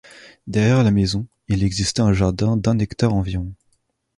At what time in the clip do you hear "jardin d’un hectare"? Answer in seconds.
2.11-3.13